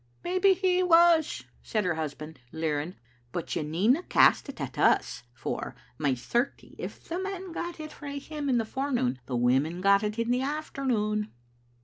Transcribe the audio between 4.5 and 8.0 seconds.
at us, for, my certie, if the men got it